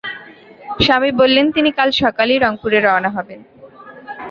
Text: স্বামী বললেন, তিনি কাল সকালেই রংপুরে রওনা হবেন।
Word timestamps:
স্বামী 0.81 1.11
বললেন, 1.11 1.45
তিনি 1.51 1.69
কাল 1.71 1.89
সকালেই 2.01 2.39
রংপুরে 2.39 2.79
রওনা 2.79 3.09
হবেন। 3.09 3.39